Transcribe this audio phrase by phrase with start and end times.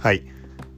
[0.00, 0.22] はい。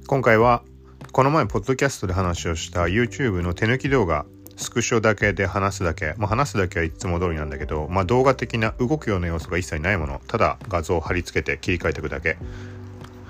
[0.09, 0.65] 今回は
[1.13, 10.21] この前ポッドキャストで話をした YouTube の手抜き動画スクショだけで話すだけ、まあ、話すだけはいつも通りなんだけど、まあ、動画的な動くような要素が一切ないもの。
[10.27, 12.37] ただ画像を貼り付けて切り替えていくだけ。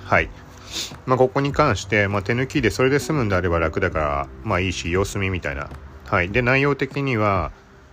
[0.02, 0.30] はい。
[1.04, 5.68] まあ、ここに関して、まあ、手抜きでそれで済むんであれば楽だからまあいいし様子見みたいな。
[6.06, 6.30] はい。
[6.30, 7.52] で内容的には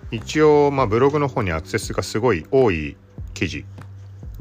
[0.10, 2.96] 一応まあブログの方にアクセスがすごい多い
[3.34, 3.66] 記事。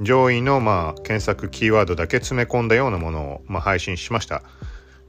[0.01, 4.43] 上位のまあ検索キーワードだけ詰め込んだようなものをまあ配信しました。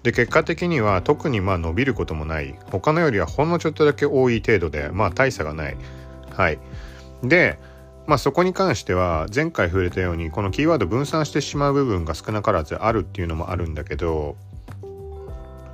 [0.04, 2.56] で結果的には特にまあ伸びることもない。
[2.72, 5.78] 他のよりはほんのちょっとだけ多い程度でまあ大差がない。
[6.32, 6.60] はい。
[7.24, 7.60] で
[8.08, 14.36] まあそこに関しては前回触れたようにこのキーワード分散してしまう部分が少なからずあるっていうのもあるんだけど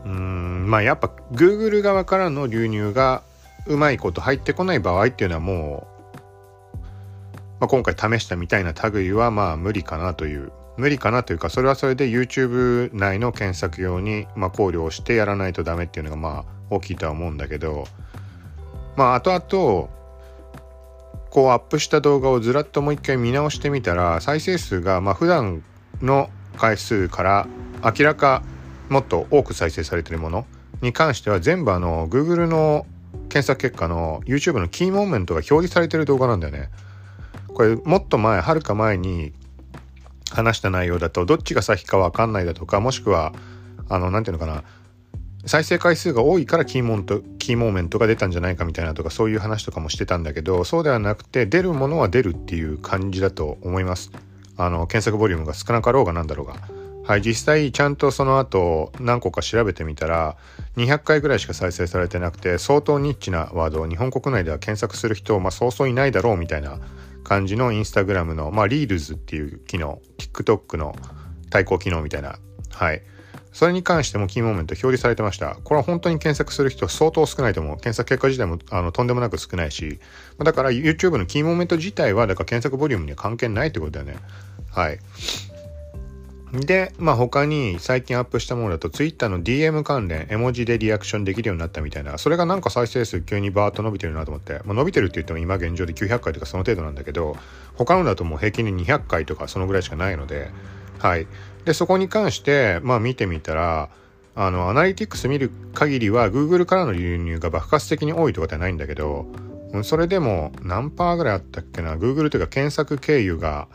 [0.06, 3.24] うんまあやっぱ Google 側からの流入が
[3.68, 5.95] うまいこと入ってこない場合っていうのはもう
[7.60, 17.86] まあ、今回試したみたいな類はまあ無理かなという無理かなというかそれはそれで YouTube 内の検索用にまあ考慮をしてやらないとダメっていうのがまあ大きいとは思うんだけど
[18.98, 19.90] まあ後々
[21.30, 25.64] こうアップした動画をずらっともう一回見直してみたら再生数がまあ普段
[26.02, 27.48] の回数から
[27.84, 28.44] 明らか
[28.90, 30.46] もっと多く再生されてるもの
[30.82, 32.86] に関しては全部あの Google の
[33.30, 36.70] 検索結果の YouTube のキーモーメントが表示されてる動画なんだよね。
[37.56, 39.34] これもっと前はるか前に
[40.30, 43.34] 話した内容だとどっちが先か分かんないだとかもしくは
[43.90, 44.64] あの何て言うのかな
[45.46, 54.12] 再生回数が多いからキーモントキーモーメントが出たんじゃないかみたいなとかそういう話とかもしてたんだけどそうではなくて出るものは出るっていう感じだと思います。
[54.58, 56.56] あの検索ボリュームが少なかろうがなんだろうが。
[57.08, 60.38] はい実際ちゃんとその後何個か調べてみたら
[60.76, 66.80] 200回ぐらいしか再生されてなくて相当ニッチなワードを日本国内では検索する人、まあ、そうそういないだろうみたいな
[67.26, 70.96] 感じのインスタグラムの、まあ、リールズっていう機能、TikTok の
[71.50, 72.38] 対抗機能みたいな、
[72.72, 73.02] はい。
[73.52, 75.58] それに関してもキーモーメント表示されてました。
[75.64, 77.78] これは本当に検索する人相当少ないと思う。
[77.78, 80.00] 検索結果自体もあのとんでもなく少ないし、
[80.38, 84.18] だから YouTube のキーモーメント自体は、だから検索ボリュームには関係ないってことだよね。
[84.72, 85.00] はい。
[86.54, 97.36] で、まあ他に最近アップしたものだと Twitter の DM 関連、絵文字でリアクションできるようになったみたいな、それがなんか再生数急にバーッと伸びてるなと思って、まあ、伸びてるって言っても今現状で900回とかその程度なんだけど、
[97.76, 100.52] 他のだともう平均で200回とかそのぐらいしかないので、
[101.00, 101.28] はい。
[101.66, 103.90] で、そこに関して、まあ見てみたら、
[104.36, 109.26] あの、アナリティクス見る限りは Google からの流入が爆発的に多いとかではないんだけど、
[109.84, 113.68] それでも何パーぐらいあったっけな、Google というか検索経由が、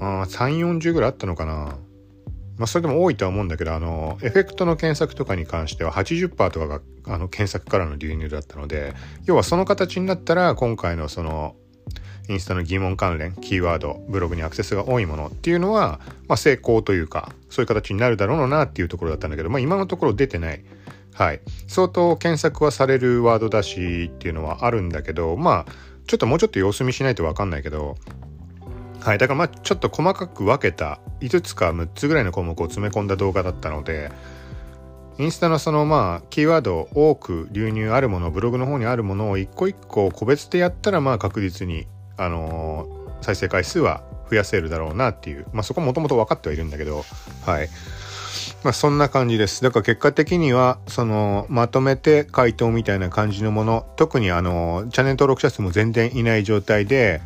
[0.00, 1.76] あ3、40ぐらいあったのかな。
[2.56, 8.94] まあ、それでも多いとは思うんだけど、あの、エフェクトの検索とかに関しては80%とかが、あの、検索からの流入だったので、
[9.26, 11.54] 要はその形になったら、今回のその、
[12.28, 20.62] インスタの疑問関連、キーワード、ブログにアクセスが多いものっていうのは、まあ、成功というか、そういう形になるだろうなっていうところだったんだけど、まあ、今のところ出てない。
[21.14, 21.40] はい。
[21.66, 25.72] 相当検索はされるワードだしっていうのはあるんだけど、まあ、
[26.06, 27.96] ちょっともうちょっと様子見しないとわかんないけど、
[29.00, 34.10] はい、だからまあちょっと細かく分けた5つか6つぐらいの項目を詰め込んだ動画だったので
[35.18, 47.04] インスタのそのまあキーワード多く流入あるものブログの方にあるものを一個一個個別でやったらまあ確実にあのー、再生回数は増やせるだろうなっていうまあそこもともと分かってはいるんだけど
[47.44, 47.68] はい。
[48.62, 49.62] まあそんな感じです。
[49.62, 57.20] だから結果的にはそのまとめて回答みたいな感じのもの特にあのチャンネル登録者数も全然いない状態で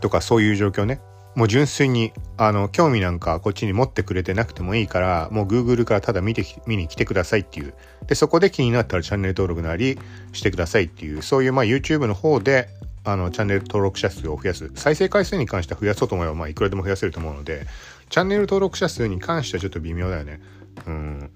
[0.00, 1.00] とかそういう状況ね。
[1.38, 7.74] もう純粋に、あの、興味なんかこっちに持ってくれてなくてもいいから、もう Google からただ見て、見に来てくださいっていう。
[8.08, 10.00] で、そこで気になったらチャンネル登録なり
[10.32, 12.66] してくださいっていう、そういうまあ YouTube の方で、
[13.04, 14.68] あの、チャンネル登録者数を増やす。
[14.74, 17.68] 再生回数に関しては増やそうと思えば、まあいくらでも増やせると思うので、
[18.08, 20.40] チャンネル登録者数に関してはちょっと微妙だよね。
[20.88, 21.30] うん。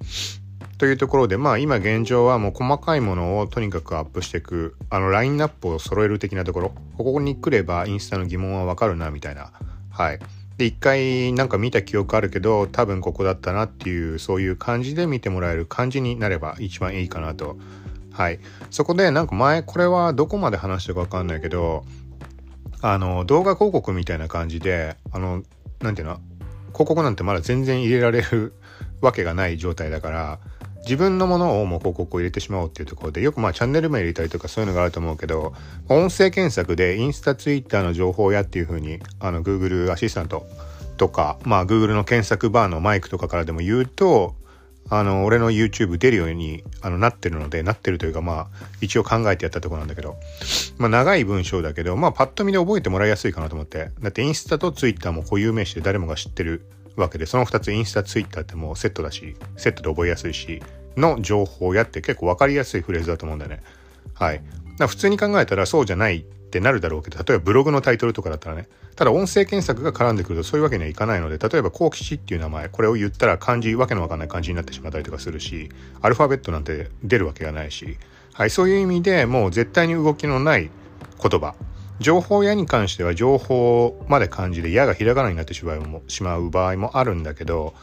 [0.78, 9.52] というところで、まあ今現状はもう細かいものをとにかくアップしていく、あのラインナップを揃える的なところ、ここに来ればインスタの疑問はわかるな、みたいな。
[9.92, 10.18] はい。
[10.58, 17.56] で、一回なんか見た記憶あるけど、多分ここだったなっていう、そういう感じで見てもらえる感じになれば一番いいかなと。
[18.12, 18.40] はい。
[18.70, 21.84] そこでなんか前、これはどこまで話したかわかんないけど、
[22.80, 25.42] あの、動画広告みたいな感じで、あの、
[25.80, 26.20] なんていうの
[26.72, 28.54] 広告なんてまだ全然入れられる
[29.00, 30.38] わけがない状態だから、
[30.82, 35.54] 自分のものをもう広告を入れてしまおうっていうところで、よくまあチャンネル名入れたりとかそういうのがあると思うけど、
[35.88, 40.46] 音声検索でインスタ、ツイッターの情報やっていう風に、あの Google アシスタント
[40.96, 44.34] とか、まあ Google の検索バーのマイクとかからでも言うと、
[44.90, 48.46] あの、俺の YouTube 出るようにあのなってるので、なってるというかまあ、
[48.80, 50.16] 一応考えてやったところなんだけど、
[50.78, 53.90] まあ長い文章だけど、まあパッと見で覚えてもらいやすいかなと思って。
[54.00, 56.66] だってインスタとツイッターも固有名詞で誰もが知ってる
[56.96, 60.62] わけで、その2つインスタ、ツイッターってもうセットだし、セットで覚えやすいし、
[60.96, 63.62] の情報やって結構分かりやすいフレーズだと思うんだよね。
[64.14, 64.42] はい。
[64.78, 77.96] だ普通に考えたらそうじゃないってなるだろうけど、例えばブログのタイトルとかだったらね、ただ音声検索が絡んでくるとそういうわけにはいかないので、例えば幸吉っていう名前、これを言ったら漢字、わけのわかんない漢字になってしまったりとかするし、アルファベットなんて出るわけがないし、
[78.34, 80.70] はい、そういう意味でもう絶対に動きのない
[81.22, 81.54] 言葉、
[82.02, 87.74] 情報屋に関しては情報まで漢字で矢がひらがなになってしまう場合もあるんだけど、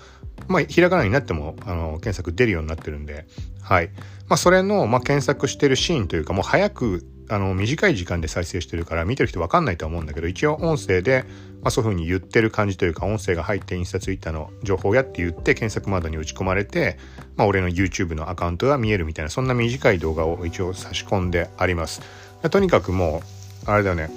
[0.47, 3.25] まあ、ひらがなになってもあの検索出るようになってるんで、
[3.61, 3.89] はい。
[4.27, 11.25] まあ、それの、まあ、検索してるシーンというか、もう早くあの短い時間で再生してるから見てる人分かんないとは思うんだけど一応音声で、
[11.61, 16.97] まあ、そういう風に言ってる感じというか音声が入ってインスタツイッターの情報やって言って検索窓に打ち込まれて、
[17.35, 22.01] まあ、俺の YouTube のアカウントが見えるみたいなそんな短い動画を一応差し込んであります
[22.49, 23.38] とにかくもう
[23.73, 24.09] あれだよね。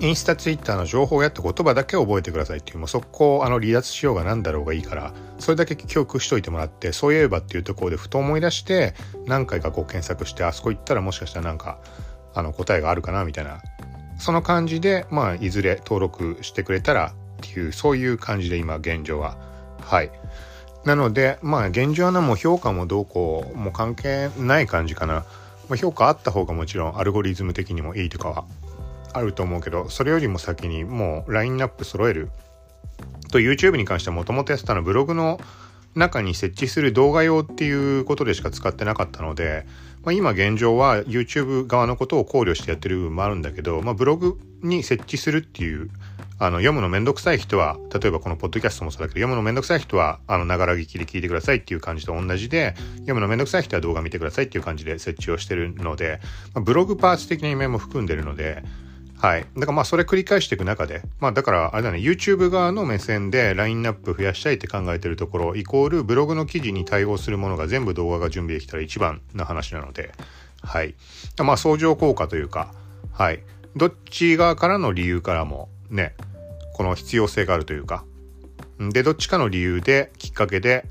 [0.00, 8.94] インスタツイッターの情報やって言葉だけ覚えてくださいっていうもうそこあの離脱しようが何だろうがいいからそれだけ記憶しといてもらってそういえばっていうところでふと思い出して
[9.26, 11.78] 何回かこう検索してあそこ行ったらもしかしたらなんか
[12.34, 13.60] あの答えがあるかなみたいな
[14.18, 19.36] その感じでまあいずれ登録してくれたらっていうそういう感じで今現状は。
[19.80, 20.10] はい。
[20.84, 25.24] なのでまあ現状はもう評価もどうこうも関係ない感じかな、
[25.70, 28.44] まあ、評価あった方がもちろんアルゴリズム的にもいいとかは
[29.12, 32.30] あると思うけどそれよりも先にもうラインナップ揃える。
[33.30, 35.40] と YouTube に関してはもともとやってたのブログの
[35.94, 39.66] 中に設置する動画用っていうことでしか使ってなかったので
[40.02, 45.90] まあ、今現状は YouTube 側のことを考慮してやってる部分もあるんだけど、まあ、ブログに設置するっていう
[46.42, 56.18] あの読むのめんどくさい人は例えばこのポッドキャストもそうだけど読むのめんどくさい人はあのながら聞きで聞いてくださいっていう感じと同じで読むのめんどくさい人は動画見てくださいっていう感じで設置をしてるので、
[56.54, 58.64] まあ、ブログパーツ的な意味も含んでるので
[59.20, 59.46] はい。
[59.54, 70.12] だからまあそれ繰り返していく中で、まあだからあれだね、YouTube 側の目線でラインナップ増やしたいって考えてるところ、イコールブログの記事に対応するものが全部動画が準備できたら一番な話なので、
[70.62, 70.94] はい。
[71.44, 72.72] まあ相乗効果というか、
[73.12, 73.42] はい。
[73.76, 76.14] どっち側からの理由からもね、
[76.74, 78.04] この必要性があるというか、
[78.78, 80.86] で、どっちかの理由で、きっかけで、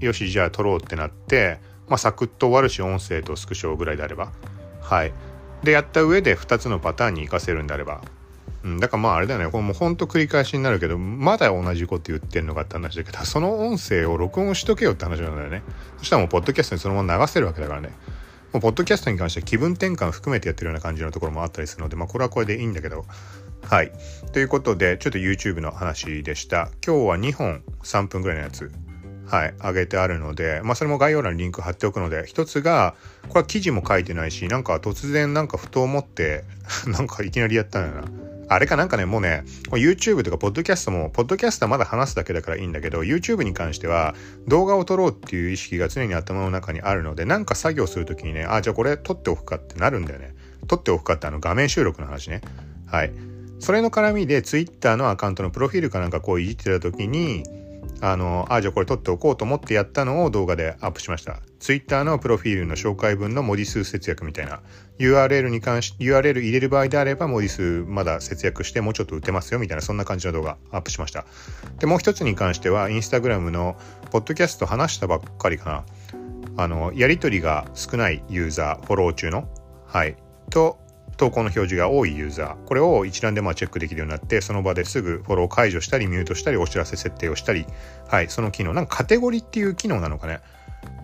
[0.00, 1.58] よし、じゃあ撮ろうってなって、
[1.88, 4.32] まあサクッと終わるし、音声とスクショぐらいであれば、
[4.80, 5.12] はい。
[5.64, 8.02] でやった上で2つのパターンに活かせるんであれば、
[8.62, 9.50] うん、だからまああれだよね。
[9.50, 15.62] これもうほんと繰り返しになるけどまだ同じこと言ってんのかって話だけど その音声を録音しとけよって話なんだよね。
[15.98, 17.90] そしたらもうポッドキャストにそのまま流せるわけだからね。
[18.52, 23.04] もうポッドキャストに関しては気分転換含めてやってるような感じのところもあったりするのでまあこれはこれでいいんだけど。
[23.64, 23.92] はい。
[24.32, 26.68] ということで、ちょっと YouTube の話でした。
[26.86, 28.70] 今日は2本3分ぐらいのやつ
[29.26, 32.94] はい、上げてあるので、まあ、それも概要欄にリンク貼っておくので、一つが、
[33.28, 36.44] これは記事も書いてないし、なんか突然なんかふと思って、
[36.86, 38.08] なんかいきなりやったんだな。
[38.46, 44.14] あれかなんかね、もうね、YouTube とかポッドキャストも、ポッドキャストはまだ話すだけだからいいんだけど、YouTube に関しては
[44.46, 50.34] 動画を撮ろうっていう意識が常に頭の中にあるので、なんか作業するときにね、あ、じゃあこれ撮っておくかってなるんだよね。
[50.68, 52.42] 撮っておくかってあの画面収録の話ね。
[52.86, 53.12] はい。
[53.58, 57.44] それの絡みで Twitter のアカウントのプロフィールかなんかこういじってたときに、
[58.00, 61.40] あの、あ、じゃあこれ撮っておこうと思ってやったのを動画でアップしました。
[61.58, 64.60] Twitter のプロフィールの紹介文の文字数節約みたいな。
[64.98, 71.24] URL に関し、URL 入れる場合であれば文字数まだ節約してもうちょっと打てますよみたいな、そんな感じの動画アップしました。
[71.78, 73.76] で、もう一つに関しては、インスタグラムの
[74.10, 75.84] ポッドキャスト話したばっかりか
[76.56, 76.62] な。
[76.62, 79.48] あの、やりとりが少ないユーザー、フォロー中の。
[79.86, 80.16] はい。
[80.50, 80.78] と、
[81.16, 82.64] 投稿の表示が多いユーザー。
[82.64, 87.66] これを一覧でまあチェックできるようになってその場ですぐフォロー解除したりミュートしたりお知らせ設定をしたり。
[88.08, 88.72] はいその機能。
[88.72, 90.40] なんかカテゴリーっていう機能なのかね。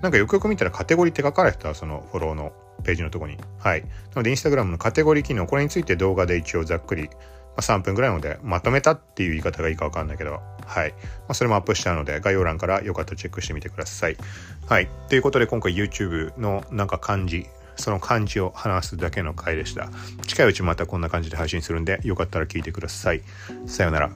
[0.02, 2.52] なんかよくよく見たらカテゴリーって書かれてたそのフォローの
[2.84, 3.36] ページのとこに。
[3.58, 3.82] はい。
[3.82, 5.46] なのでインスタグラムのカテゴリー機能。
[5.46, 7.10] これについて動画で一応ざっくり、ま
[7.56, 10.40] あ、3分ぐらいのでまとめたっていう言い方がいいかわかんないけど。
[10.66, 10.98] はい、ま
[11.28, 14.16] あ、それもアップしたので概要欄からよかったらチェックしてみてください。
[14.68, 14.88] はい。
[15.08, 17.46] ということで今回 YouTube のなんか漢字
[17.76, 19.90] その感じを話すだけの回でした。
[20.26, 23.22] 近いうちまたこんな感じで配信するんで、よかったら聞いてください。
[23.66, 24.10] さようなら。